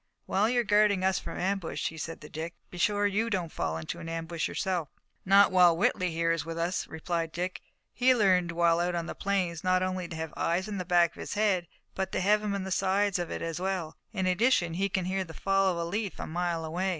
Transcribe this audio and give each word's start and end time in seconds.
"While 0.25 0.49
you 0.49 0.61
are 0.61 0.63
guarding 0.63 1.03
us 1.03 1.19
from 1.19 1.37
ambush," 1.37 1.89
he 1.89 1.97
said 1.99 2.21
to 2.21 2.27
Dick, 2.29 2.55
"be 2.71 2.79
sure 2.79 3.05
you 3.05 3.29
don't 3.29 3.51
fall 3.51 3.77
into 3.77 3.99
an 3.99 4.09
ambush 4.09 4.47
yourself." 4.47 4.89
"Not 5.25 5.51
while 5.51 5.77
Whitley, 5.77 6.09
here, 6.09 6.31
is 6.31 6.43
with 6.43 6.57
us," 6.57 6.87
replied 6.87 7.31
Dick. 7.31 7.61
"He 7.93 8.15
learned 8.15 8.51
while 8.51 8.79
out 8.79 8.95
on 8.95 9.05
the 9.05 9.13
plains, 9.13 9.63
not 9.63 9.83
only 9.83 10.07
to 10.07 10.15
have 10.15 10.33
eyes 10.35 10.67
in 10.67 10.79
the 10.79 10.85
back 10.85 11.11
of 11.11 11.19
his 11.19 11.35
head, 11.35 11.67
but 11.93 12.11
to 12.13 12.19
have 12.19 12.41
'em 12.41 12.55
in 12.55 12.63
the 12.63 12.71
sides 12.71 13.19
of 13.19 13.29
it 13.29 13.43
as 13.43 13.59
well. 13.61 13.95
In 14.11 14.25
addition 14.25 14.73
he 14.73 14.89
can 14.89 15.05
hear 15.05 15.23
the 15.23 15.35
fall 15.35 15.69
of 15.71 15.77
a 15.77 15.85
leaf 15.85 16.19
a 16.19 16.25
mile 16.25 16.65
away." 16.65 16.89